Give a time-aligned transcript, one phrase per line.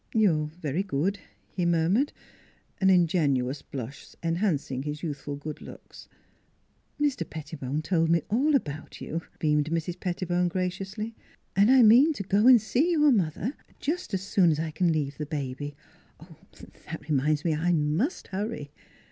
[0.15, 1.19] "You are very good,"
[1.51, 2.11] he murmured,
[2.79, 6.07] an ingenuous blush enhancing his youthful good looks."
[6.99, 7.23] Mr.
[7.29, 9.99] Pettibone told me all about you," beamed Mrs.
[9.99, 11.13] Pettibone graciously."
[11.55, 14.91] And I mean to go and see your mother, just as soon as I can
[14.91, 15.75] leave the baby....
[16.19, 16.35] And
[16.87, 18.71] that reminds me, I must hurry."